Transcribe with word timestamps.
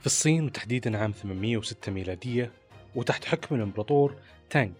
في 0.00 0.06
الصين 0.06 0.44
وتحديدا 0.44 0.98
عام 0.98 1.12
806 1.12 1.92
ميلادية 1.92 2.52
وتحت 2.94 3.24
حكم 3.24 3.54
الإمبراطور 3.54 4.14
تانغ. 4.50 4.72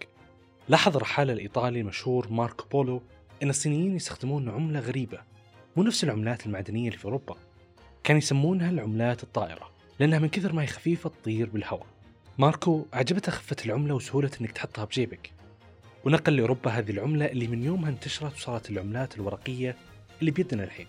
لاحظ 0.69 0.95
الرحالة 0.95 1.33
الإيطالي 1.33 1.81
المشهور 1.81 2.29
ماركو 2.29 2.65
بولو 2.71 3.01
أن 3.43 3.49
الصينيين 3.49 3.95
يستخدمون 3.95 4.49
عملة 4.49 4.79
غريبة 4.79 5.19
مو 5.75 5.83
نفس 5.83 6.03
العملات 6.03 6.45
المعدنية 6.45 6.87
اللي 6.87 6.97
في 6.97 7.05
أوروبا. 7.05 7.35
كان 8.03 8.17
يسمونها 8.17 8.69
العملات 8.69 9.23
الطائرة 9.23 9.71
لأنها 9.99 10.19
من 10.19 10.29
كثر 10.29 10.53
ما 10.53 10.61
هي 10.61 10.67
خفيفة 10.67 11.09
تطير 11.09 11.49
بالهواء. 11.49 11.87
ماركو 12.37 12.85
عجبته 12.93 13.31
خفة 13.31 13.55
العملة 13.65 13.95
وسهولة 13.95 14.31
أنك 14.41 14.51
تحطها 14.51 14.85
بجيبك. 14.85 15.31
ونقل 16.05 16.35
لأوروبا 16.35 16.71
هذه 16.71 16.91
العملة 16.91 17.25
اللي 17.25 17.47
من 17.47 17.63
يومها 17.63 17.89
انتشرت 17.89 18.33
وصارت 18.33 18.69
العملات 18.69 19.15
الورقية 19.15 19.75
اللي 20.19 20.31
بيدنا 20.31 20.63
الحين. 20.63 20.87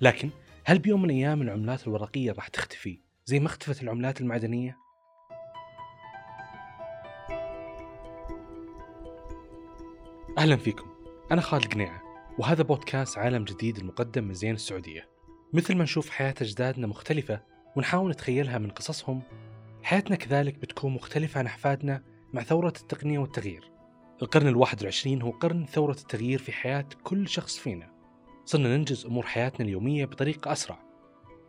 لكن 0.00 0.30
هل 0.64 0.78
بيوم 0.78 1.02
من 1.02 1.10
الأيام 1.10 1.42
العملات 1.42 1.86
الورقية 1.86 2.32
راح 2.32 2.48
تختفي؟ 2.48 3.03
زي 3.26 3.40
ما 3.40 3.46
اختفت 3.46 3.82
العملات 3.82 4.20
المعدنية؟ 4.20 4.78
أهلا 10.38 10.56
فيكم. 10.56 10.86
أنا 11.32 11.40
خالد 11.40 11.74
قنيعة 11.74 12.02
وهذا 12.38 12.62
بودكاست 12.62 13.18
عالم 13.18 13.44
جديد 13.44 13.78
المقدم 13.78 14.24
من 14.24 14.34
زين 14.34 14.54
السعودية. 14.54 15.08
مثل 15.52 15.74
ما 15.76 15.82
نشوف 15.82 16.10
حياة 16.10 16.34
أجدادنا 16.40 16.86
مختلفة 16.86 17.40
ونحاول 17.76 18.10
نتخيلها 18.10 18.58
من 18.58 18.70
قصصهم 18.70 19.22
حياتنا 19.82 20.16
كذلك 20.16 20.58
بتكون 20.58 20.94
مختلفة 20.94 21.38
عن 21.38 21.46
أحفادنا 21.46 22.02
مع 22.32 22.42
ثورة 22.42 22.72
التقنية 22.80 23.18
والتغيير. 23.18 23.70
القرن 24.22 24.48
الواحد 24.48 24.78
والعشرين 24.78 25.22
هو 25.22 25.30
قرن 25.30 25.66
ثورة 25.66 25.96
التغيير 26.00 26.38
في 26.38 26.52
حياة 26.52 26.88
كل 27.04 27.28
شخص 27.28 27.58
فينا. 27.58 27.90
صرنا 28.44 28.76
ننجز 28.76 29.06
أمور 29.06 29.26
حياتنا 29.26 29.66
اليومية 29.66 30.04
بطريقة 30.04 30.52
أسرع. 30.52 30.83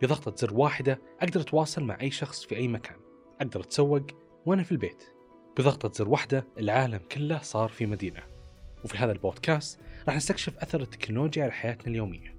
بضغطة 0.02 0.36
زر 0.36 0.54
واحدة 0.54 1.02
أقدر 1.22 1.42
أتواصل 1.42 1.84
مع 1.84 2.02
أي 2.02 2.12
شخص 2.12 2.46
في 2.46 2.56
أي 2.56 2.68
مكان. 2.68 2.98
أقدر 3.42 3.62
أتسوق 3.62 4.06
وأنا 4.46 4.64
في 4.64 4.72
البيت. 4.72 5.04
بضغطة 5.58 5.92
زر 5.92 6.10
واحدة 6.10 6.48
العالم 6.60 7.00
كله 7.12 7.40
صار 7.40 7.70
في 7.70 7.86
مدينة. 7.86 8.24
وفي 8.84 8.98
هذا 8.98 9.12
البودكاست 9.12 9.80
راح 10.08 10.16
نستكشف 10.16 10.58
أثر 10.58 10.82
التكنولوجيا 10.82 11.44
على 11.44 11.52
حياتنا 11.52 11.88
اليومية. 11.88 12.36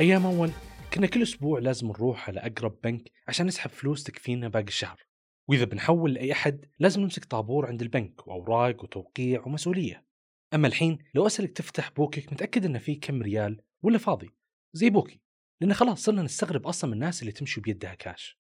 أيام 0.00 0.26
أول 0.26 0.50
كنا 0.94 1.06
كل 1.06 1.22
أسبوع 1.22 1.58
لازم 1.58 1.88
نروح 1.88 2.28
على 2.28 2.40
أقرب 2.40 2.76
بنك 2.84 3.10
عشان 3.28 3.46
نسحب 3.46 3.70
فلوس 3.70 4.04
تكفينا 4.04 4.48
باقي 4.48 4.64
الشهر. 4.64 5.02
وإذا 5.48 5.64
بنحول 5.64 6.14
لأي 6.14 6.32
أحد 6.32 6.66
لازم 6.78 7.00
نمسك 7.00 7.24
طابور 7.24 7.66
عند 7.66 7.82
البنك 7.82 8.26
وأوراق 8.26 8.84
وتوقيع 8.84 9.42
ومسؤولية. 9.46 10.11
أما 10.54 10.68
الحين 10.68 10.98
لو 11.14 11.26
أسألك 11.26 11.52
تفتح 11.56 11.90
بوكك 11.90 12.32
متأكد 12.32 12.64
إن 12.64 12.78
فيه 12.78 13.00
كم 13.00 13.22
ريال 13.22 13.62
ولا 13.82 13.98
فاضي؟ 13.98 14.30
زي 14.72 14.90
بوكي 14.90 15.20
لأن 15.60 15.74
خلاص 15.74 16.04
صرنا 16.04 16.22
نستغرب 16.22 16.66
أصلا 16.66 16.90
من 16.90 16.94
الناس 16.94 17.20
اللي 17.20 17.32
تمشي 17.32 17.60
بيدها 17.60 17.94
كاش. 17.94 18.38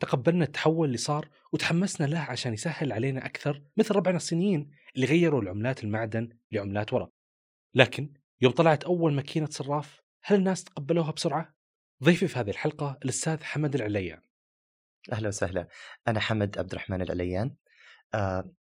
تقبلنا 0.00 0.44
التحول 0.44 0.86
اللي 0.86 0.98
صار 0.98 1.28
وتحمسنا 1.52 2.06
له 2.06 2.18
عشان 2.18 2.54
يسهل 2.54 2.92
علينا 2.92 3.26
أكثر 3.26 3.62
مثل 3.76 3.94
ربعنا 3.94 4.16
الصينيين 4.16 4.70
اللي 4.96 5.06
غيروا 5.06 5.42
العملات 5.42 5.84
المعدن 5.84 6.28
لعملات 6.52 6.92
ورق. 6.92 7.12
لكن 7.74 8.14
يوم 8.40 8.52
طلعت 8.52 8.84
أول 8.84 9.12
ماكينة 9.12 9.46
صراف 9.50 10.02
هل 10.24 10.38
الناس 10.38 10.64
تقبلوها 10.64 11.10
بسرعة؟ 11.10 11.54
ضيفي 12.04 12.28
في 12.28 12.38
هذه 12.38 12.50
الحلقة 12.50 12.98
الأستاذ 13.04 13.42
حمد 13.42 13.74
العليان. 13.74 14.22
أهلا 15.12 15.28
وسهلا. 15.28 15.68
أنا 16.08 16.20
حمد 16.20 16.58
عبد 16.58 16.72
الرحمن 16.72 17.02
العليان. 17.02 17.54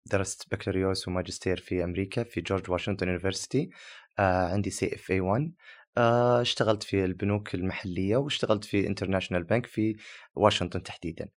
درست 0.06 0.46
بكالوريوس 0.52 1.08
وماجستير 1.08 1.58
في 1.58 1.84
أمريكا 1.84 2.24
في 2.24 2.42
جورج 2.42 2.72
واشنطن 2.72 3.08
university 3.08 3.70
آه، 4.20 4.54
عندي 4.54 4.70
CFA 4.70 5.20
1 5.20 5.54
آه، 5.98 6.42
اشتغلت 6.42 6.84
في 6.84 7.06
البنوك 7.06 7.56
المحلية 7.56 8.18
واشتغلت 8.18 8.66
في 8.66 8.88
international 8.88 9.44
bank 9.44 9.66
في 9.66 9.96
واشنطن 10.36 10.84
تحديدا. 10.84 11.30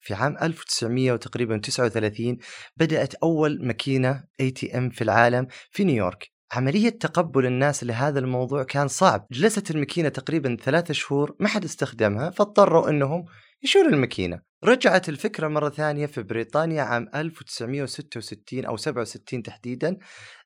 في 0.00 0.14
عام 0.14 0.36
1900 0.42 1.12
وتقريبا 1.12 1.58
39 1.58 2.38
بدأت 2.76 3.14
أول 3.14 3.66
ماكينة 3.66 4.24
ATM 4.40 4.90
في 4.90 5.02
العالم 5.04 5.46
في 5.70 5.84
نيويورك. 5.84 6.32
عملية 6.52 6.88
تقبل 6.88 7.46
الناس 7.46 7.84
لهذا 7.84 8.18
الموضوع 8.18 8.62
كان 8.62 8.88
صعب. 8.88 9.26
جلست 9.32 9.70
الماكينة 9.70 10.08
تقريبا 10.08 10.56
ثلاثة 10.62 10.94
شهور 10.94 11.36
ما 11.40 11.48
حد 11.48 11.64
استخدمها 11.64 12.30
فاضطروا 12.30 12.90
أنهم 12.90 13.24
يشيلوا 13.62 13.88
الماكينة. 13.90 14.47
رجعت 14.64 15.08
الفكرة 15.08 15.48
مرة 15.48 15.68
ثانية 15.68 16.06
في 16.06 16.22
بريطانيا 16.22 16.82
عام 16.82 17.10
1966 17.14 18.64
أو 18.64 18.76
67 18.76 19.42
تحديدا 19.42 19.98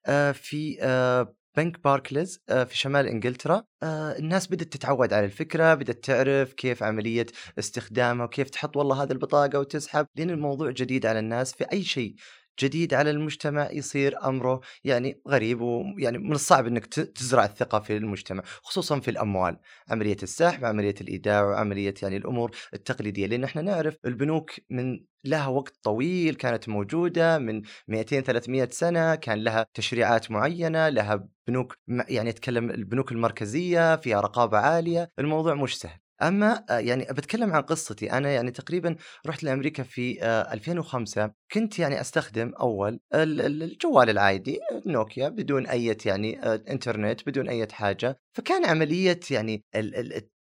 آه، 0.06 0.32
في 0.32 0.76
آه، 0.80 1.34
بنك 1.56 1.82
باركليز 1.84 2.42
آه، 2.48 2.64
في 2.64 2.78
شمال 2.78 3.06
إنجلترا. 3.06 3.62
الناس 3.82 4.46
بدات 4.46 4.72
تتعود 4.72 5.12
على 5.12 5.26
الفكرة 5.26 5.74
بدات 5.74 6.04
تعرف 6.04 6.52
كيف 6.52 6.82
عملية 6.82 7.26
استخدامها 7.58 8.24
وكيف 8.24 8.50
تحط 8.50 8.76
والله 8.76 9.02
هذه 9.02 9.12
البطاقة 9.12 9.58
وتسحب 9.58 10.06
لأن 10.16 10.30
الموضوع 10.30 10.70
جديد 10.70 11.06
على 11.06 11.18
الناس 11.18 11.52
في 11.54 11.64
أي 11.72 11.82
شيء. 11.82 12.14
جديد 12.60 12.94
على 12.94 13.10
المجتمع 13.10 13.70
يصير 13.70 14.24
أمره 14.28 14.60
يعني 14.84 15.20
غريب 15.28 15.60
ويعني 15.60 16.18
من 16.18 16.32
الصعب 16.32 16.66
إنك 16.66 16.86
تزرع 16.86 17.44
الثقة 17.44 17.80
في 17.80 17.96
المجتمع 17.96 18.42
خصوصا 18.62 19.00
في 19.00 19.10
الأموال 19.10 19.56
عملية 19.88 20.16
السحب 20.22 20.64
عملية 20.64 20.94
الإيداع 21.00 21.42
وعمليه 21.44 21.94
يعني 22.02 22.16
الأمور 22.16 22.50
التقليدية 22.74 23.26
لأن 23.26 23.44
إحنا 23.44 23.62
نعرف 23.62 23.96
البنوك 24.04 24.50
من 24.70 25.04
لها 25.24 25.46
وقت 25.46 25.76
طويل 25.82 26.34
كانت 26.34 26.68
موجودة 26.68 27.38
من 27.38 27.62
200 27.88 28.20
300 28.20 28.68
سنة 28.70 29.14
كان 29.14 29.38
لها 29.44 29.66
تشريعات 29.74 30.30
معينة 30.30 30.88
لها 30.88 31.28
بنوك 31.46 31.78
يعني 31.88 32.30
اتكلم 32.30 32.70
البنوك 32.70 33.12
المركزية 33.12 33.96
فيها 33.96 34.20
رقابة 34.20 34.58
عالية 34.58 35.10
الموضوع 35.18 35.54
مش 35.54 35.78
سهل. 35.78 36.01
أما 36.22 36.64
آه، 36.70 36.78
يعني 36.78 37.04
بتكلم 37.04 37.52
عن 37.52 37.62
قصتي. 37.62 38.12
أنا 38.12 38.30
يعني 38.30 38.50
تقريبا 38.50 38.96
رحت 39.26 39.42
لأمريكا 39.42 39.82
في 39.82 40.18
2005 40.52 41.24
آه، 41.24 41.34
كنت 41.52 41.78
يعني 41.78 42.00
أستخدم 42.00 42.52
أول 42.60 43.00
الجوال 43.14 44.10
العادي 44.10 44.58
نوكيا 44.86 45.28
بدون 45.28 45.66
أي 45.66 45.96
يعني 46.06 46.42
آه، 46.42 46.62
إنترنت 46.70 47.26
بدون 47.26 47.48
أي 47.48 47.66
حاجة. 47.72 48.20
فكان 48.32 48.64
عملية 48.64 49.20
يعني 49.30 49.64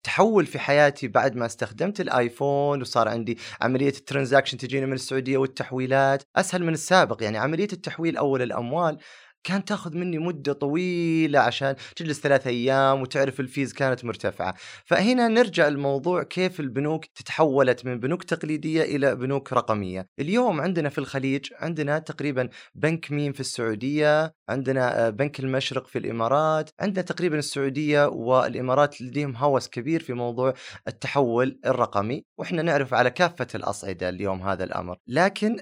التحول 0.08 0.46
في 0.46 0.58
حياتي 0.58 1.08
بعد 1.08 1.36
ما 1.36 1.46
استخدمت 1.46 2.00
الآيفون 2.00 2.80
وصار 2.80 3.08
عندي 3.08 3.38
عملية 3.60 3.88
ال 3.88 3.94
transaction 3.94 4.59
تجيني 4.58 4.86
من 4.86 4.92
السعودية 4.92 5.38
والتحويلات. 5.38 6.22
أسهل 6.36 6.64
من 6.64 6.72
السابق 6.72 7.22
يعني 7.22 7.38
عملية 7.38 7.68
التحويل 7.72 8.16
أول 8.16 8.42
الأموال. 8.42 8.98
كانت 9.44 9.69
تاخذ 9.69 9.97
مني 9.97 10.19
مدة 10.19 10.53
طويلة 10.53 11.38
عشان 11.38 11.76
تجلس 11.97 12.21
ثلاث 12.21 12.47
أيام 12.47 13.03
وتعرف 13.03 13.41
ال 13.41 13.47
fees 13.47 13.72
كانت 13.72 14.04
مرتفعة. 14.04 14.54
فهنا 14.84 15.28
نرجع 15.28 15.69
الموضوع 15.69 16.22
كيف 16.22 16.60
البنوك 16.60 17.04
تتحولت 17.04 17.84
من 17.87 18.00
بنوك 18.00 18.25
تقليدية 18.25 18.82
إلى 18.82 19.16
بنوك 19.16 19.53
رقمية. 19.53 20.06
اليوم 20.21 20.60
عندنا 20.60 20.88
في 20.88 20.98
الخليج 20.98 21.47
عندنا 21.60 21.98
تقريبا 21.98 22.48
بنك 22.75 23.12
ميم 23.12 23.32
في 23.32 23.41
السعودية 23.41 24.34
عندنا 24.48 25.06
آه، 25.06 25.10
بنك 25.10 25.41
المشرق 25.41 25.87
في 25.87 25.98
الإمارات 25.98 26.71
عندنا 26.81 27.04
تقريبا 27.04 27.38
السعودية 27.38 28.06
والإمارات 28.06 29.03
لديهم 29.03 29.37
هوس 29.37 29.69
كبير 29.69 30.03
في 30.03 30.12
موضوع 30.12 30.54
التحول 30.88 31.60
الرقمي. 31.66 32.25
وإحنا 32.38 32.62
نعرف 32.62 32.94
على 32.94 33.10
كافة 33.10 33.47
الأصعدة 33.54 34.09
اليوم 34.09 34.43
هذا 34.43 34.65
الأمر. 34.65 34.97
لكن 35.06 35.56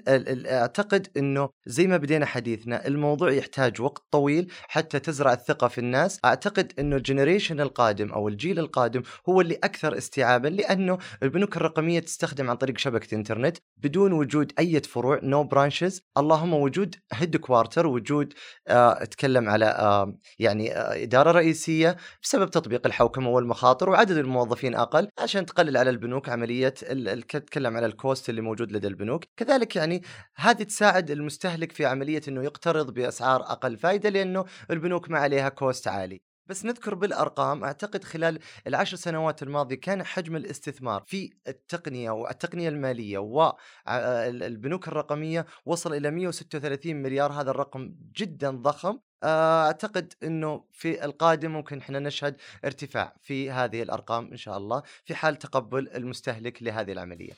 أعتقد 0.47 1.07
إنه 1.17 1.49
زي 1.65 1.87
ما 1.87 1.97
بدينا 1.97 2.25
حديثنا 2.25 2.87
الموضوع 2.87 3.31
يحتاج 3.31 3.76
يحتاج 3.77 3.81
وقت 3.81 4.03
طويل 4.11 4.51
حتى 4.67 4.99
تزرع 4.99 5.33
الثقة 5.33 5.67
في 5.67 5.77
الناس. 5.77 6.19
أعتقد 6.25 6.73
إنه 6.79 6.95
ال 6.95 7.01
generation 7.01 7.61
القادم 7.61 8.11
أو 8.11 8.27
الجيل 8.27 8.59
القادم 8.59 9.01
هو 9.29 9.41
اللي 9.41 9.55
أكثر 9.55 9.97
استيعابا 9.97 10.47
لأنه 10.47 10.97
البنوك 11.23 11.57
الرقمية 11.57 11.99
تستخدم 11.99 12.49
عن 12.49 12.55
طريق 12.55 12.77
شبكة 12.77 13.15
إنترنت 13.15 13.57
بدون 13.77 14.13
وجود 14.13 14.51
أي 14.59 14.81
فروع 14.81 15.19
no 15.23 15.47
no 15.47 15.58
branches 15.58 16.01
اللهم 16.17 16.53
وجود 16.53 16.95
headquarter 17.13 17.87
وجود 17.87 18.33
آه 18.67 19.03
أتكلم 19.03 19.49
على 19.49 19.65
آه 19.65 20.17
يعني 20.39 20.75
آه 20.75 21.03
إدارة 21.03 21.31
رئيسية 21.31 21.97
بسبب 22.23 22.49
تطبيق 22.49 22.85
الحوكمة 22.85 23.29
والمخاطر 23.29 23.89
وعدد 23.89 24.17
الموظفين 24.17 24.75
أقل 24.75 25.09
عشان 25.19 25.45
تقلل 25.45 25.77
على 25.77 25.89
البنوك 25.89 26.29
عملية 26.29 26.69
تتكلم 26.69 27.77
على 27.77 27.85
ال 27.85 27.94
cost 27.94 28.29
اللي 28.29 28.41
موجود 28.41 28.71
لدى 28.71 28.87
البنوك. 28.87 29.23
كذلك 29.37 29.75
يعني 29.75 30.01
هذه 30.35 30.63
تساعد 30.63 31.11
المستهلك 31.11 31.71
في 31.71 31.85
عملية 31.85 32.21
إنه 32.27 32.43
يقترض 32.43 32.93
بأسعار 32.93 33.43
أقل 33.57 33.77
فائده 33.77 34.09
لأنه 34.09 34.45
البنوك 34.71 35.09
ما 35.09 35.19
عليها 35.19 35.49
cost 35.49 35.87
عالي. 35.87 36.21
بس 36.47 36.65
نذكر 36.65 36.95
بالأرقام 36.95 37.63
أعتقد 37.63 38.03
خلال 38.03 38.39
العشر 38.67 38.97
سنوات 38.97 39.43
الماضية 39.43 39.75
كان 39.75 40.03
حجم 40.03 40.35
الاستثمار 40.35 41.03
في 41.07 41.33
التقنية 41.47 42.11
والتقنية 42.11 42.69
المالية 42.69 43.17
والبنوك 43.17 44.87
الرقمية 44.87 45.45
وصل 45.65 45.93
إلى 45.93 46.11
136 46.11 46.95
مليار 46.95 47.31
هذا 47.31 47.51
الرقم 47.51 47.95
جدا 48.15 48.51
ضخم. 48.51 48.99
أعتقد 49.23 50.13
إنه 50.23 50.63
في 50.71 51.05
القادم 51.05 51.51
ممكن 51.51 51.77
إحنا 51.77 51.99
نشهد 51.99 52.35
ارتفاع 52.65 53.15
في 53.21 53.51
هذه 53.51 53.83
الأرقام 53.83 54.31
إن 54.31 54.37
شاء 54.37 54.57
الله 54.57 54.83
في 55.05 55.15
حال 55.15 55.35
تقبل 55.35 55.89
المستهلك 55.95 56.63
لهذه 56.63 56.91
العملية. 56.91 57.33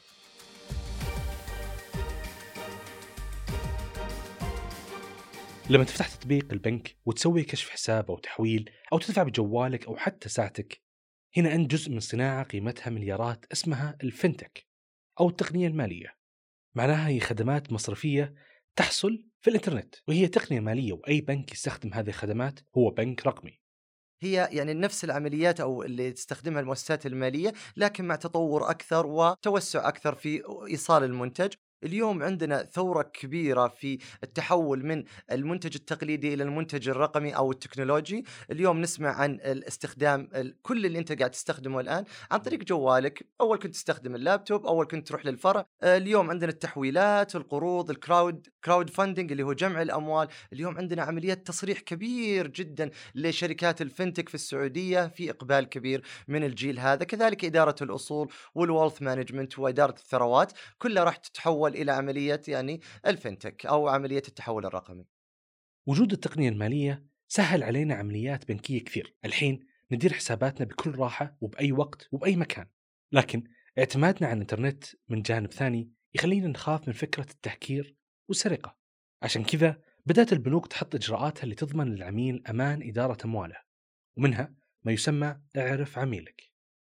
لما 5.70 5.84
تفتح 5.84 6.08
تطبيق 6.08 6.54
البنك 6.54 6.98
وتسوي 7.06 7.44
كشف 7.44 7.70
حساب 7.70 8.12
أو 8.12 8.18
تحويل 8.18 8.70
أو 8.94 8.98
تدفع 8.98 9.24
بجوالك 9.24 9.88
أو 9.88 9.98
حتى 9.98 10.30
ساعتك 10.30 10.82
هنا 11.38 11.56
أنت 11.56 11.72
جزء 11.72 11.92
من 11.92 12.00
صناعة 12.00 12.44
قيمتها 12.44 12.90
مليارات 12.90 13.46
اسمها 13.52 13.98
الفنتك 14.04 14.68
أو 15.20 15.30
التقنية 15.30 15.68
المالية. 15.68 16.18
معناها 16.76 17.08
هي 17.08 17.20
خدمات 17.20 17.72
مصرفية 17.72 18.34
تحصل 18.76 19.26
في 19.42 19.50
الإنترنت 19.50 19.96
وهي 20.08 20.28
تقنية 20.28 20.60
مالية 20.60 20.94
وأي 20.94 21.22
بنك 21.22 21.52
يستخدم 21.52 21.94
هذه 21.94 22.10
الخدمات 22.10 22.60
هو 22.78 22.90
بنك 22.90 23.28
رقمي. 23.28 23.60
هي 24.22 24.50
يعني 24.52 24.74
نفس 24.74 25.04
العمليات 25.04 25.60
أو 25.60 25.84
اللي 25.84 26.12
تستخدمها 26.12 26.62
المؤسسات 26.62 27.06
المالية 27.06 27.54
لكن 27.78 28.06
مع 28.06 28.16
تطور 28.16 28.70
أكثر 28.70 29.08
وتوسع 29.08 29.88
أكثر 29.88 30.16
في 30.16 30.42
إيصال 30.68 31.04
المنتج. 31.04 31.54
اليوم 31.84 32.24
عندنا 32.24 32.64
ثورة 32.64 33.02
كبيرة 33.02 33.68
في 33.68 33.98
التحول 34.24 34.86
من 34.86 35.04
المنتج 35.32 35.76
التقليدي 35.76 36.34
إلى 36.34 36.44
المنتج 36.44 36.90
الرقمي 36.90 37.36
أو 37.36 37.52
التكنولوجي. 37.52 38.26
اليوم 38.52 38.82
نسمع 38.82 39.10
عن 39.10 39.34
الاستخدام 39.34 40.30
كل 40.62 40.86
اللي 40.86 41.00
أنت 41.00 41.12
قاعد 41.20 41.32
تستخدمه 41.32 41.80
الآن 41.80 42.04
عن 42.32 42.40
طريق 42.40 42.64
جوالك. 42.64 43.28
أول 43.42 43.58
كنت 43.58 43.74
تستخدم 43.74 44.16
اللابتوب 44.16 44.66
أول 44.66 44.86
كنت 44.86 45.08
تروح 45.08 45.26
للفرع. 45.26 45.66
اليوم 45.84 46.30
عندنا 46.30 46.52
التحويلات 46.52 47.36
القروض 47.36 47.90
ال 47.90 48.48
crowd 48.66 48.90
crowdfunding 48.90 49.32
اللي 49.32 49.44
هو 49.44 49.54
جمع 49.54 49.82
الأموال. 49.82 50.28
اليوم 50.54 50.78
عندنا 50.78 51.04
عمليات 51.04 51.48
تصريح 51.48 51.80
كبير 51.80 52.48
جدا 52.48 52.90
لشركات 53.16 53.82
الفنتك 53.82 54.30
في 54.30 54.36
السعودية 54.36 55.08
في 55.08 55.30
إقبال 55.30 55.70
كبير 55.70 56.04
من 56.28 56.44
الجيل 56.44 56.80
هذا. 56.80 57.04
كذلك 57.04 57.46
إدارة 57.46 57.76
الأصول 57.82 58.32
والوالث 58.56 59.02
مانجمنت 59.02 59.60
وإدارة 59.60 59.96
الثروات. 59.98 60.54
كلها 60.78 61.04
راح 61.04 61.16
تتحول 61.16 61.69
تتحول 61.70 61.82
إلى 61.82 61.92
عملية 61.92 62.42
يعني 62.48 62.82
الفنتك 63.06 63.66
أو 63.66 63.88
عملية 63.88 64.24
التحول 64.28 64.66
الرقمي. 64.66 65.06
وجود 65.88 66.12
التقنية 66.12 66.50
المالية 66.50 67.06
سهل 67.28 67.64
علينا 67.64 67.96
عمليات 67.96 68.48
بنكية 68.48 68.84
كثير، 68.84 69.16
الحين 69.26 69.60
ندير 69.92 70.14
حساباتنا 70.14 70.66
بكل 70.66 70.96
راحة 70.96 71.38
وبأي 71.42 71.72
وقت 71.72 72.08
وبأي 72.12 72.36
مكان. 72.36 72.68
لكن 73.12 73.44
اعتمادنا 73.78 74.28
على 74.28 74.36
الإنترنت 74.36 74.84
من 75.10 75.22
جانب 75.22 75.52
ثاني 75.54 75.92
يخلينا 76.14 76.48
نخاف 76.48 76.88
من 76.88 76.94
فكرة 76.94 77.28
التهكير 77.32 77.96
والسرقة. 78.30 78.78
عشان 79.22 79.44
كذا 79.44 79.82
بدأت 80.06 80.34
البنوك 80.34 80.68
تحط 80.68 80.96
إجراءاتها 80.96 81.44
اللي 81.44 81.56
تضمن 81.56 81.96
للعميل 81.96 82.44
أمان 82.50 82.90
إدارة 82.90 83.18
أمواله 83.26 83.58
ومنها 84.18 84.54
ما 84.84 84.92
يسمى 84.92 85.42
اعرف 85.58 85.98
عميلك 85.98 86.42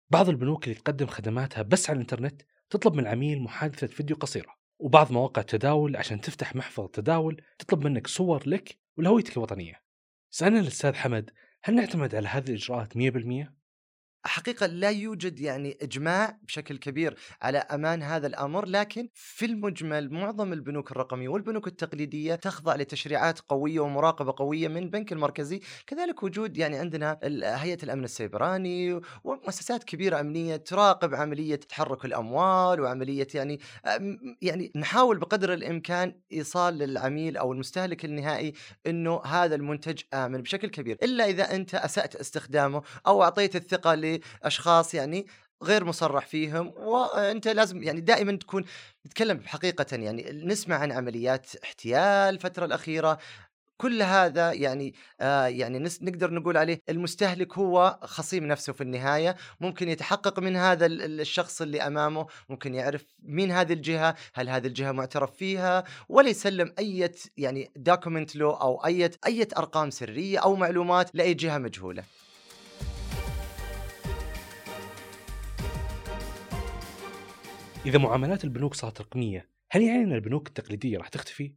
بعض 0.10 0.30
البنوك 0.30 0.64
اللي 0.64 0.76
تقدم 0.76 1.08
خدماتها 1.08 1.62
بس 1.62 1.90
على 1.90 1.98
الإنترنت 1.98 2.42
تطلب 2.70 2.94
من 2.94 3.00
العميل 3.00 3.42
محادثة 3.42 3.88
فيديو 3.88 4.16
قصيرة 4.16 4.57
وبعض 4.80 5.12
مواقع 5.12 5.42
التداول 5.42 5.96
عشان 5.96 6.22
تفتح 6.22 6.56
محفظة 6.56 6.88
تداول 6.88 7.42
تطلب 7.60 7.84
منك 7.84 8.08
صور 8.08 8.50
لك 8.50 8.78
ولهويتك 8.98 9.38
الوطنية. 9.38 9.82
سألنا 10.30 10.60
الأستاذ 10.60 10.94
حمد 10.94 11.32
هل 11.64 11.76
نعتمد 11.76 12.16
على 12.16 12.28
هذه 12.28 12.50
الإجراءات 12.50 12.98
100%؟ 12.98 13.57
حقيقة 14.28 14.66
لا 14.66 14.90
يوجد 14.90 15.40
يعني 15.40 15.78
إجماع 15.82 16.38
بشكل 16.44 16.78
كبير 16.78 17.16
على 17.42 17.58
أمان 17.58 18.04
هذا 18.04 18.28
الأمر 18.28 18.66
لكن 18.66 19.10
في 19.14 19.46
المجمل 19.46 20.14
معظم 20.14 20.54
البنوك 20.54 20.92
الرقمية 20.92 21.30
والبنوك 21.30 21.68
التقليدية 21.68 22.36
تخضع 22.36 22.76
لتشريعات 22.76 23.40
قوية 23.40 23.80
ومراقبة 23.80 24.34
قوية 24.38 24.68
من 24.68 24.78
البنك 24.78 25.12
المركزي. 25.12 25.62
كذلك 25.88 26.24
وجود 26.24 26.58
يعني 26.58 26.78
عندنا 26.78 27.20
هيئة 27.44 27.84
الأمن 27.84 28.04
السيبراني 28.04 29.02
ومؤسسات 29.24 29.84
كبيرة 29.84 30.20
أمنية 30.20 30.56
تراقب 30.56 31.16
عملية 31.16 31.56
تحرك 31.56 32.06
الأموال 32.06 32.82
وعملية 32.82 33.28
يعني 33.34 33.60
يعني 34.42 34.72
نحاول 34.76 35.18
بقدر 35.18 35.54
الإمكان 35.54 36.16
إيصال 36.34 36.78
للعميل 36.78 37.38
أو 37.38 37.54
المستهلك 37.54 38.06
النهائي 38.06 38.54
أنه 38.88 39.22
هذا 39.26 39.56
المنتج 39.56 40.02
آمن 40.14 40.42
بشكل 40.42 40.68
كبير. 40.70 40.98
إلا 41.04 41.26
إذا 41.26 41.56
أنت 41.56 41.76
أسأت 41.76 42.16
استخدامه 42.16 42.82
أو 43.08 43.24
أعطيت 43.24 43.56
الثقة 43.56 43.96
أشخاص 44.44 44.94
يعني 44.94 45.28
غير 45.64 45.86
مصرح 45.86 46.26
فيهم 46.26 46.74
وأنت 46.78 47.48
لازم 47.48 47.84
يعني 47.84 48.02
دائما 48.02 48.36
تكون 48.36 48.66
نتكلم 49.08 49.42
حقيقه 49.46 49.86
يعني 49.92 50.32
نسمع 50.46 50.76
عن 50.76 50.92
عمليات 50.92 51.48
احتيال 51.64 52.34
الفترة 52.34 52.66
الأخيرة. 52.66 53.18
كل 53.78 54.02
هذا 54.02 54.54
يعني 54.54 54.94
آه 55.22 55.46
يعني 55.46 55.80
نقدر 56.02 56.34
نقول 56.34 56.58
عليه 56.58 56.82
المستهلك 56.90 57.58
هو 57.58 58.00
خصيم 58.04 58.46
نفسه 58.48 58.74
في 58.74 58.82
النهاية. 58.82 59.36
ممكن 59.62 59.90
يتحقق 59.90 60.40
من 60.40 60.56
هذا 60.56 60.86
الشخص 60.86 61.62
اللي 61.62 61.82
أمامه 61.82 62.28
ممكن 62.50 62.76
يعرف 62.76 63.06
مين 63.24 63.52
هذه 63.52 63.74
الجهة 63.74 64.16
هل 64.34 64.50
هذه 64.50 64.68
الجهة 64.68 64.92
معترف 64.92 65.36
فيها 65.36 65.84
ولا 66.10 66.30
يسلم 66.30 66.74
أي 66.80 67.12
يعني 67.38 67.72
دوكيمنت 67.76 68.36
له 68.36 68.62
أو 68.62 68.86
أي 68.86 69.10
أي 69.26 69.48
أرقام 69.58 69.90
سرية 69.90 70.40
أو 70.40 70.56
معلومات 70.56 71.16
لأي 71.16 71.34
جهة 71.34 71.58
مجهولة. 71.58 72.04
إذا 77.88 77.98
معاملات 77.98 78.44
البنوك 78.44 78.74
صارت 78.74 79.02
رقمية، 79.02 79.50
هل 79.72 79.82
يعني 79.82 80.04
أن 80.04 80.14
البنوك 80.14 80.48
التقليدية 80.48 80.98
راح 80.98 81.08
تختفي؟ 81.08 81.54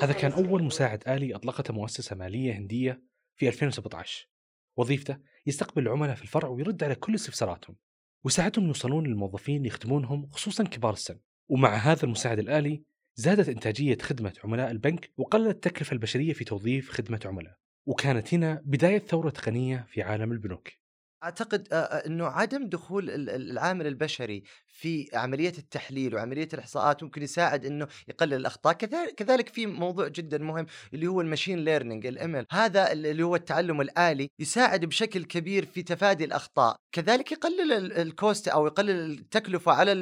هذا 0.00 0.12
كان 0.12 0.32
أول 0.32 0.62
مساعد 0.62 1.08
آلي 1.08 1.34
أطلقته 1.34 1.74
مؤسسة 1.74 2.16
مالية 2.16 2.52
هندية 2.52 3.02
في 3.36 3.48
2017 3.48 4.28
وظيفته 4.76 5.18
يستقبل 5.46 5.82
العملاء 5.82 6.14
في 6.14 6.22
الفرع 6.22 6.48
ويرد 6.48 6.84
على 6.84 6.94
كل 6.94 7.14
استفساراتهم 7.14 7.76
ويساعدهم 8.24 8.66
يوصلون 8.66 9.06
للموظفين 9.06 9.56
اللي 9.56 9.68
يخدمونهم 9.68 10.28
خصوصا 10.30 10.64
كبار 10.64 10.92
السن. 10.92 11.20
ومع 11.48 11.74
هذا 11.74 12.04
المساعد 12.04 12.38
الآلي 12.38 12.82
زادت 13.14 13.48
إنتاجية 13.48 13.98
خدمة 14.02 14.32
عملاء 14.44 14.70
البنك 14.70 15.12
وقلت 15.16 15.54
التكلفة 15.54 15.92
البشرية 15.94 16.32
في 16.32 16.44
توظيف 16.44 16.90
خدمة 16.90 17.20
عملاء. 17.24 17.56
وكانت 17.86 18.34
هنا 18.34 18.62
بداية 18.64 18.98
ثورة 18.98 19.30
تقنية 19.30 19.86
في 19.88 20.02
عالم 20.02 20.32
البنوك. 20.32 20.83
أعتقد 21.24 21.68
إنه 22.06 22.26
عدم 22.26 22.68
دخول 22.68 23.10
العامل 23.30 23.86
البشري 23.86 24.42
في 24.74 25.08
عملية 25.14 25.52
التحليل 25.58 26.14
وعملية 26.14 26.48
الإحصاءات 26.54 27.02
ممكن 27.02 27.22
يساعد 27.22 27.66
إنه 27.66 27.88
يقلل 28.08 28.34
الأخطاء. 28.34 28.72
كذلك 29.16 29.48
في 29.48 29.66
موضوع 29.66 30.08
جدا 30.08 30.38
مهم 30.38 30.66
اللي 30.94 31.06
هو 31.06 31.20
ال 31.20 31.25
machine 31.25 31.58
learning 31.58 32.06
ال 32.06 32.26
M 32.26 32.46
هذا 32.52 32.92
اللي 32.92 33.22
هو 33.22 33.36
التعلم 33.36 33.80
الآلي 33.80 34.28
يساعد 34.38 34.84
بشكل 34.84 35.24
كبير 35.24 35.66
في 35.66 35.82
تفادي 35.82 36.24
الأخطاء. 36.24 36.76
كذلك 36.92 37.32
يقلل 37.32 37.92
ال 37.92 38.03
cost 38.03 38.48
أو 38.48 38.66
يقلل 38.66 39.10
التكلفة 39.18 39.72
على 39.72 39.92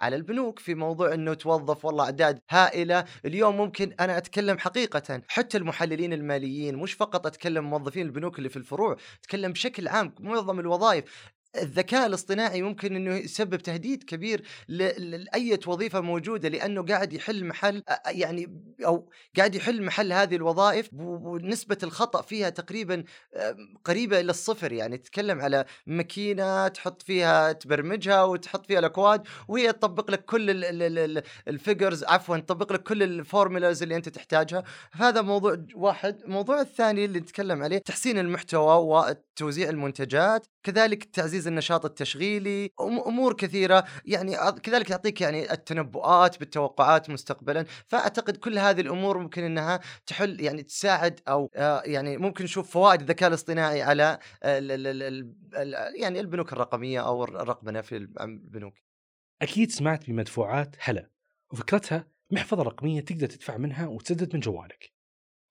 على 0.00 0.16
البنوك 0.16 0.58
في 0.58 0.74
موضوع 0.74 1.14
إنه 1.14 1.34
توظف 1.34 1.84
والله 1.84 2.04
أعداد 2.04 2.38
هائلة. 2.50 3.04
اليوم 3.24 3.56
ممكن 3.56 3.92
أنا 4.00 4.18
أتكلم 4.18 4.58
حقيقة 4.58 5.22
حتى 5.28 5.58
المحللين 5.58 6.12
الماليين 6.12 6.76
مش 6.76 6.92
فقط 6.92 7.26
أتكلم 7.26 7.70
موظفين 7.70 8.06
البنوك 8.06 8.38
اللي 8.38 8.48
في 8.48 8.56
الفروع 8.56 8.96
أتكلم 9.20 9.52
بشكل 9.52 9.88
عام 9.88 10.14
معظم 10.20 10.60
الوظائف. 10.60 11.32
الذكاء 11.56 12.06
الاصطناعي 12.06 12.62
ممكن 12.62 12.96
إنه 12.96 13.14
يسبب 13.14 13.56
تهديد 13.56 14.04
كبير 14.04 14.42
لأي 14.68 15.58
وظيفة 15.66 16.00
موجودة 16.00 16.48
لأنه 16.48 16.82
قاعد 16.82 17.12
يحل 17.12 17.44
محل 17.44 17.82
يعني 18.06 18.62
أو 18.86 19.10
قاعد 19.36 19.54
يحل 19.54 19.82
محل 19.82 20.12
هذه 20.12 20.36
الوظائف 20.36 20.88
ونسبة 20.92 21.78
الخطأ 21.82 22.22
فيها 22.22 22.48
تقريبا 22.50 23.04
قريبة 23.84 24.20
إلى 24.20 24.30
الصفر. 24.30 24.72
يعني 24.72 24.98
تتكلم 24.98 25.40
على 25.40 25.64
ماكينة 25.86 26.68
تحط 26.68 27.02
فيها 27.02 27.52
تبرمجها 27.52 28.22
وتحط 28.24 28.66
فيها 28.66 28.78
الأكواد 28.78 29.22
وهي 29.48 29.72
تطبق 29.72 30.10
لك 30.10 30.24
كل 30.24 30.64
ال 31.48 31.55
figures 31.55 32.04
عفوا 32.04 32.38
تطبق 32.38 32.72
لك 32.72 32.82
كل 32.82 33.02
ال 33.02 33.11
formulas 33.11 33.82
اللي 33.82 33.96
أنت 33.96 34.08
تحتاجها. 34.08 34.64
هذا 34.92 35.22
موضوع 35.22 35.56
واحد. 35.74 36.22
الموضوع 36.24 36.60
الثاني 36.60 37.04
اللي 37.04 37.20
نتكلم 37.20 37.62
عليه 37.62 37.78
تحسين 37.78 38.18
المحتوى 38.18 38.74
وتوزيع 38.74 39.68
المنتجات 39.68 40.46
كذلك 40.62 41.04
تعزيز 41.04 41.41
النشاط 41.46 41.84
التشغيلي 41.84 42.70
أمور 42.80 43.32
كثيرة. 43.32 43.84
يعني 44.04 44.36
كذلك 44.62 44.90
يعطيك 44.90 45.20
يعني 45.20 45.52
التنبؤات 45.52 46.40
بالتوقعات 46.40 47.10
مستقبلا. 47.10 47.64
فأعتقد 47.86 48.36
كل 48.36 48.58
هذه 48.58 48.80
الأمور 48.80 49.18
ممكن 49.18 49.44
إنها 49.44 49.80
تحل 50.06 50.40
يعني 50.40 50.62
تساعد 50.62 51.20
أو 51.28 51.50
آه، 51.54 51.82
يعني 51.84 52.16
ممكن 52.16 52.44
نشوف 52.44 52.70
فوائد 52.70 53.00
الذكاء 53.00 53.28
الاصطناعي 53.28 53.82
على 53.82 54.18
يعني 56.00 56.20
البنوك 56.20 56.52
الرقمية 56.52 57.06
أو 57.06 57.24
الرقمنه 57.24 57.80
في 57.80 57.96
البنوك. 57.96 58.74
أكيد 59.42 59.70
سمعت 59.70 60.10
بمدفوعات 60.10 60.76
هلا 60.78 61.10
وفكرتها 61.50 62.06
محفظة 62.30 62.62
رقمية 62.62 63.00
تقدر 63.00 63.26
تدفع 63.26 63.56
منها 63.56 63.86
وتسدد 63.86 64.34
من 64.34 64.40
جوالك. 64.40 64.92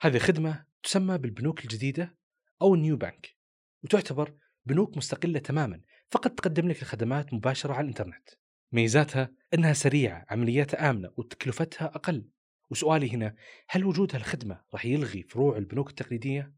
هذه 0.01 0.17
خدمة 0.17 0.65
تسمى 0.83 1.17
بالبنوك 1.17 1.63
الجديدة 1.63 2.15
أو 2.61 2.75
النيو 2.75 2.97
بانك 2.97 3.35
وتعتبر 3.83 4.33
بنوك 4.65 4.97
مستقلة 4.97 5.39
تماما 5.39 5.81
فقط 6.09 6.31
تقدم 6.31 6.67
لك 6.67 6.81
الخدمات 6.81 7.33
مباشرة 7.33 7.73
على 7.73 7.83
الإنترنت 7.83 8.29
ميزاتها 8.71 9.31
أنها 9.53 9.73
سريعة 9.73 10.25
عملياتها 10.29 10.89
آمنة 10.89 11.11
وتكلفتها 11.17 11.85
أقل 11.85 12.29
وسؤالي 12.69 13.13
هنا 13.13 13.35
هل 13.69 13.85
وجود 13.85 14.15
هالخدمة 14.15 14.61
راح 14.73 14.85
يلغي 14.85 15.23
فروع 15.23 15.57
البنوك 15.57 15.89
التقليدية؟ 15.89 16.53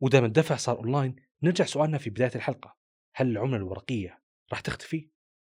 ودام 0.00 0.24
الدفع 0.24 0.56
صار 0.56 0.78
أونلاين 0.78 1.16
نرجع 1.42 1.64
سؤالنا 1.64 1.98
في 1.98 2.10
بداية 2.10 2.30
الحلقة 2.34 2.76
هل 3.14 3.30
العملة 3.30 3.56
الورقية 3.56 4.22
راح 4.52 4.60
تختفي؟ 4.60 5.08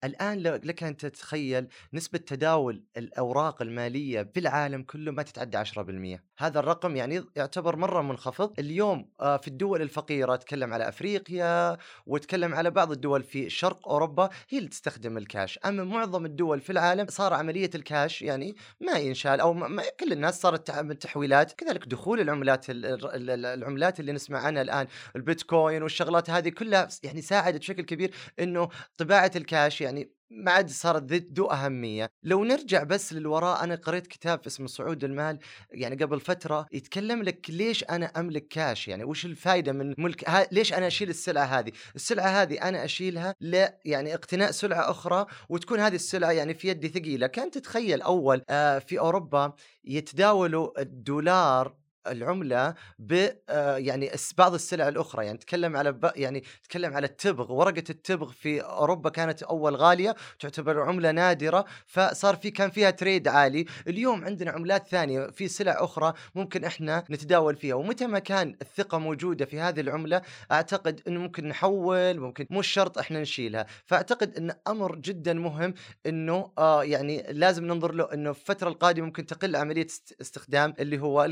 الآن 0.04 0.39
لو 0.39 0.60
لك 0.63 0.84
أن 0.84 0.98
تتخيل 0.98 1.68
نسبة 1.94 2.20
تداول 2.20 2.84
الأوراق 2.98 3.62
المالية 3.62 4.30
في 4.34 4.39
العالم 4.39 4.84
كله 4.84 5.12
ما 5.12 5.24
تتعدى 5.24 5.58
10% 5.58 6.20
هذا 6.38 6.60
الرقم 6.60 6.96
يعني 6.96 7.24
يعتبر 7.36 7.75
مرة 7.75 8.01
منخفض. 8.01 8.60
اليوم 8.60 9.10
آه، 9.20 9.38
في 9.38 9.48
الدول 9.48 9.82
الفقيرة 9.82 10.34
أتكلم 10.34 10.74
على 10.74 10.88
أفريقيا 10.88 11.77
وأتكلم 12.06 12.56
على 12.56 12.72
بعض 12.72 12.92
الدول 12.92 13.24
في 13.24 13.50
شرق 13.50 13.89
أوروبا 13.89 14.30
هي 14.50 14.58
اللي 14.58 14.70
تستخدم 14.70 15.18
الكاش 15.18 15.60
أما 15.66 15.84
معظم 15.84 16.25
الدول 16.25 16.62
في 16.62 16.72
العالم 16.72 17.06
صار 17.10 17.34
عملية 17.34 17.70
الكاش 17.75 18.22
يعني 18.22 18.56
ما 18.82 18.98
ينشال 18.98 19.39
أو 19.39 19.54
ما 19.54 19.84
كل 20.00 20.12
الناس 20.12 20.42
صارت 20.42 20.72
تحويلات 21.01 21.51
كذلك 21.51 21.88
دخول 21.88 22.20
العملات 22.20 22.66
العملات 22.70 24.00
اللي 24.00 24.12
نسمع 24.12 24.39
عنها 24.39 24.62
الآن 24.62 24.88
البيتكوين 25.16 25.84
والشغلات 25.84 26.30
هذه 26.30 26.50
كلها 26.50 26.88
يعني 27.04 27.22
ساعدت 27.22 27.58
بشكل 27.58 27.84
كبير 27.84 28.12
أنه 28.39 28.70
طباعة 28.98 29.32
الكاش 29.36 29.82
يعني 29.88 30.12
ما 30.29 30.51
عاد 30.51 30.70
صارت 30.70 31.03
ذو 31.38 31.46
أهمية. 31.46 32.10
لو 32.24 32.44
نرجع 32.44 32.84
بس 32.84 33.13
للوراء 33.13 33.63
أنا 33.63 33.75
قريت 33.75 34.08
كتاب 34.08 34.41
اسمه 34.48 34.67
صعود 34.67 35.03
المال 35.03 35.39
يعني 35.72 35.96
قبل 36.03 36.20
فترة 36.20 36.67
يتكلم 36.72 37.24
لك 37.24 37.50
ليش 37.50 37.84
أنا 37.84 38.06
أملك 38.06 38.48
كاش 38.48 38.88
يعني 38.88 39.03
وش 39.03 39.25
الفائدة 39.25 39.72
من 39.74 39.96
ملك 39.98 40.29
ها 40.29 40.48
ليش 40.51 40.74
أنا 40.74 40.88
أشيل 40.88 41.10
السلعة 41.10 41.46
هذه؟ 41.46 41.72
السلعة 41.96 42.27
هذه 42.41 42.62
أنا 42.70 42.86
أشيلها 42.86 43.36
ل 43.41 43.67
يعني 43.86 44.13
اقتناء 44.13 44.51
سلعة 44.51 44.91
أخرى 44.91 45.25
وتكون 45.50 45.79
هذه 45.79 45.96
السلعة 45.96 46.32
يعني 46.32 46.53
في 46.53 46.67
يدي 46.67 46.88
ثقيلة. 46.88 47.27
كان 47.27 47.51
تتخيل 47.51 48.01
أول 48.01 48.41
آه 48.50 48.79
في 48.79 49.00
أوروبا 49.00 49.53
يتداولوا 49.86 50.82
الدولار 50.82 51.87
العملة 52.12 52.74
ب 53.00 53.28
آه، 53.50 53.78
يعني 53.78 54.12
بعض 54.38 54.54
السلع 54.54 54.88
الأخرى 54.88 55.26
يعني 55.26 55.38
تكلم 55.38 55.78
على 55.78 56.00
يعني 56.16 56.44
تكلم 56.64 56.94
على 56.94 57.08
التبغ 57.08 57.52
ورقة 57.54 57.84
التبغ 57.90 58.32
في 58.32 58.62
أوروبا 58.62 59.10
كانت 59.10 59.44
أول 59.44 59.76
غالية 59.76 60.16
تعتبر 60.40 60.82
عملة 60.82 61.12
نادرة 61.12 61.66
فصار 61.86 62.36
في 62.36 62.52
كان 62.52 62.70
فيها 62.70 62.90
تريد 62.90 63.28
عالي. 63.28 63.66
اليوم 63.88 64.26
عندنا 64.26 64.52
عملات 64.52 64.88
ثانية 64.88 65.28
في 65.28 65.48
سلع 65.48 65.76
أخرى 65.84 66.14
ممكن 66.36 66.64
إحنا 66.64 67.04
نتداول 67.10 67.56
فيها. 67.56 67.76
ومتى 67.76 68.08
ما 68.08 68.20
كان 68.20 68.56
الثقة 68.62 68.98
موجودة 68.98 69.46
في 69.46 69.60
هذه 69.60 69.80
العملة 69.80 70.22
أعتقد 70.52 71.02
إنه 71.08 71.20
ممكن 71.20 71.48
نحول 71.48 72.20
ممكن 72.20 72.48
مش 72.52 72.68
شرط 72.68 72.98
إحنا 72.98 73.22
نشيلها. 73.22 73.66
فأعتقد 73.86 74.38
إن 74.38 74.54
أمر 74.68 74.96
جدا 74.96 75.34
مهم 75.34 75.74
إنه 76.06 76.52
آه 76.58 76.84
يعني 76.84 77.26
لازم 77.30 77.66
ننظر 77.66 77.92
له 77.92 78.14
إنه 78.14 78.34
في 78.34 78.40
الفترة 78.40 78.70
القادمة 78.70 79.06
ممكن 79.06 79.26
تقل 79.26 79.56
عملية 79.56 79.88
استخدام 80.22 80.74
اللي 80.80 81.00
هو 81.00 81.26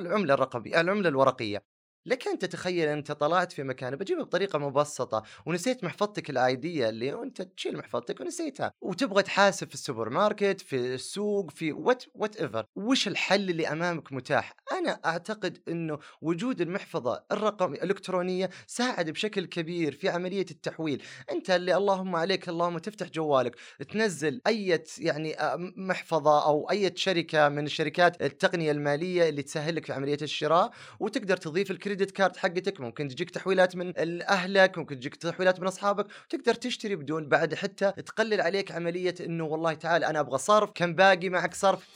العملة 0.00 0.34
الرقمية 0.34 0.80
العملة 0.80 1.08
الورقية. 1.08 1.64
لك 2.06 2.28
أن 2.28 2.38
تتخيل 2.38 2.88
أنت 2.88 3.12
طلعت 3.12 3.52
في 3.52 3.62
مكان 3.62 3.96
بجيبها 3.96 4.24
بطريقة 4.24 4.58
مبسطة 4.58 5.22
ونسيت 5.46 5.84
محفظتك 5.84 6.30
العادية 6.30 6.88
اللي 6.88 7.14
وأنت 7.14 7.42
تشيل 7.42 7.76
محفظتك 7.76 8.20
ونسيتها 8.20 8.72
وتبغى 8.80 9.22
تحاسب 9.22 9.68
في 9.68 9.74
السوبر 9.74 10.10
ماركت 10.10 10.60
في 10.60 10.76
السوق 10.94 11.50
في 11.50 11.72
what 11.72 12.04
whatever 12.14 12.66
وش 12.76 13.08
الحل 13.08 13.50
اللي 13.50 13.68
أمامك 13.68 14.12
متاح؟ 14.12 14.54
أنا 14.72 15.00
أعتقد 15.04 15.58
أنه 15.68 15.98
وجود 16.22 16.60
المحفظة 16.60 17.24
الرقم 17.32 17.74
الإلكترونية 17.74 18.50
ساعد 18.66 19.10
بشكل 19.10 19.46
كبير 19.46 19.92
في 19.92 20.08
عملية 20.08 20.46
التحويل. 20.50 21.02
أنت 21.30 21.50
اللي 21.50 21.76
اللهم 21.76 22.16
عليك 22.16 22.48
اللهم 22.48 22.78
تفتح 22.78 23.08
جوالك 23.08 23.56
تنزل 23.92 24.40
أي 24.46 24.84
يعني 24.98 25.40
آه، 25.40 25.56
محفظة 25.76 26.44
أو 26.46 26.70
أي 26.70 26.92
شركة 26.96 27.48
من 27.48 27.68
شركات 27.68 28.22
التقنية 28.22 28.70
المالية 28.70 29.28
اللي 29.28 29.42
تسهل 29.42 29.76
لك 29.76 29.86
في 29.86 29.92
عملية 29.92 30.18
الشراء 30.22 30.70
وتقدر 31.00 31.36
تضيف 31.36 31.70
الكريدت 31.70 31.89
الكريدت 31.90 32.10
كارد 32.10 32.36
حقتك 32.36 32.80
ممكن 32.80 33.08
تجيك 33.08 33.30
تحويلات 33.30 33.76
من 33.76 33.92
اهلك 34.22 34.78
ممكن 34.78 34.96
تجيك 34.96 35.16
تحويلات 35.16 35.60
من 35.60 35.66
أصحابك 35.66 36.06
تقدر 36.28 36.54
تشتري 36.54 36.96
بدون 36.96 37.28
بعد 37.28 37.54
حتى 37.54 37.92
تقلل 37.92 38.40
عليك 38.40 38.72
عملية 38.72 39.14
إنه 39.20 39.44
والله 39.44 39.74
تعال 39.74 40.04
أنا 40.04 40.20
أبغى 40.20 40.38
صرف 40.38 40.70
كم 40.74 40.94
باقي 40.94 41.28
معك 41.28 41.54
صرف 41.54 41.88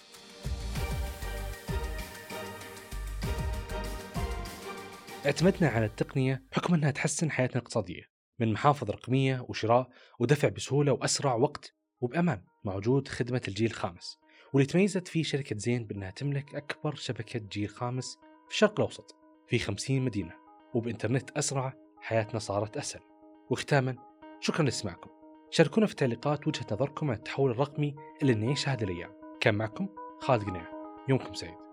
اعتمدنا 5.26 5.68
على 5.68 5.84
التقنية 5.84 6.42
بحكم 6.52 6.74
أنها 6.74 6.90
تحسن 6.90 7.30
حياتنا 7.30 7.56
الاقتصادية 7.56 8.02
من 8.38 8.52
محافظ 8.52 8.90
رقمية 8.90 9.46
وشراء 9.48 9.88
ودفع 10.18 10.48
بسهولة 10.48 10.92
وأسرع 10.92 11.34
وقت 11.34 11.74
وبأمان. 12.00 12.44
مع 12.64 12.74
وجود 12.74 13.08
خدمة 13.08 13.42
الجيل 13.48 13.70
الخامس 13.70 14.18
واللي 14.52 14.66
تميزت 14.66 15.08
فيه 15.08 15.22
شركة 15.22 15.56
زين 15.56 15.86
بأنها 15.86 16.10
تملك 16.10 16.54
أكبر 16.54 16.94
شبكة 16.94 17.38
جيل 17.38 17.68
خامس 17.68 18.16
في 18.48 18.54
الشرق 18.54 18.80
الأوسط. 18.80 19.23
في 19.54 19.58
50 19.58 20.02
مدينة 20.02 20.32
وبإنترنت 20.74 21.30
أسرع 21.30 21.74
حياتنا 22.00 22.38
صارت 22.38 22.76
أسهل. 22.76 23.02
وختاما 23.50 23.96
شكرا 24.40 24.64
لسماعكم 24.64 25.10
شاركونا 25.50 25.86
في 25.86 25.92
التعليقات 25.92 26.48
وجهة 26.48 26.66
نظركم 26.72 27.10
عن 27.10 27.16
التحول 27.16 27.50
الرقمي 27.50 27.94
اللي 28.22 28.34
نعيشه 28.34 28.72
هذه 28.72 28.84
الأيام. 28.84 29.10
كان 29.40 29.54
معكم 29.54 29.88
خالد 30.20 30.42
قنيع. 30.42 30.66
يومكم 31.08 31.34
سعيد. 31.34 31.63